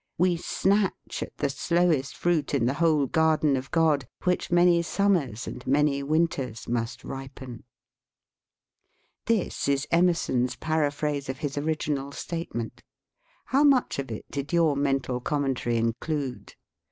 [0.17, 5.45] We snatch at the slowest fruit in the whole garden of God, which many summers
[5.45, 7.65] and many winters must ripen."
[9.27, 12.81] This is Emerson's paraphrase of his original statement.
[13.45, 16.55] How much of it did your mental commentary include?